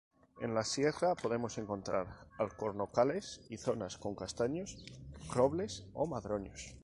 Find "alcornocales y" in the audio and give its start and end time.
2.39-3.57